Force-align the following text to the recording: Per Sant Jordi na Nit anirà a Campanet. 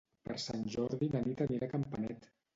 Per 0.27 0.37
Sant 0.43 0.63
Jordi 0.75 1.11
na 1.17 1.23
Nit 1.27 1.45
anirà 1.47 1.69
a 1.71 1.75
Campanet. 1.77 2.29